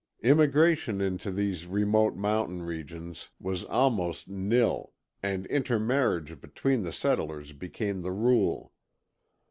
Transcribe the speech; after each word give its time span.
Immigration 0.23 0.99
into 0.99 1.29
these 1.29 1.67
remote 1.67 2.15
mountain 2.15 2.63
regions 2.63 3.29
was 3.39 3.63
almost 3.65 4.27
nil 4.27 4.93
and 5.21 5.45
intermarriage 5.45 6.41
between 6.41 6.81
the 6.81 6.91
settlers 6.91 7.53
became 7.53 8.01
the 8.01 8.09
rule. 8.11 8.73